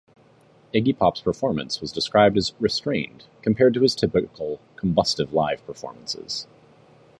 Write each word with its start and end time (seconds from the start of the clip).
Iggy 0.73 0.97
Pop's 0.97 1.21
performance 1.21 1.79
was 1.79 1.91
described 1.91 2.35
as 2.35 2.53
"restrained" 2.59 3.25
compared 3.43 3.75
to 3.75 3.81
his 3.83 3.93
typical 3.93 4.59
"combustive 4.75 5.31
live" 5.31 5.63
performances. 5.67 6.47